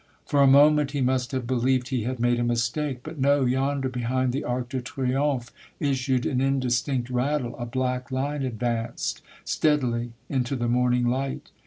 "For 0.25 0.41
a 0.41 0.47
moment 0.47 0.93
he 0.93 1.01
must 1.01 1.31
have 1.31 1.45
believed 1.45 1.89
he 1.89 2.05
had 2.05 2.19
made 2.19 2.39
a 2.39 2.43
mistake,— 2.43 3.01
but, 3.03 3.19
no! 3.19 3.45
yonder, 3.45 3.87
behind 3.87 4.31
the 4.33 4.43
Arc 4.43 4.69
de 4.69 4.81
Triomphe, 4.81 5.51
issued 5.79 6.25
an 6.25 6.41
indistinct 6.41 7.11
rattle, 7.11 7.55
a 7.59 7.67
black 7.67 8.09
line 8.09 8.41
advanced 8.41 9.21
steadily 9.45 10.13
into 10.27 10.55
the 10.55 10.67
morning 10.67 11.05
light. 11.05 11.51